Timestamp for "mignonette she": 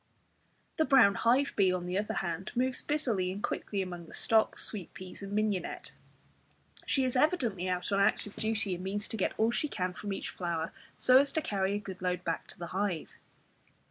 5.31-7.03